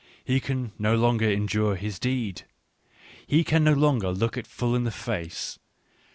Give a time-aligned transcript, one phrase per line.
[0.25, 2.41] He can no longer endure his deed.
[3.27, 5.59] He can no longer look it full in the face.